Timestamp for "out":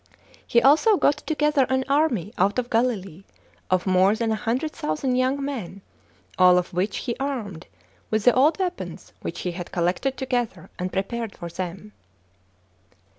2.39-2.57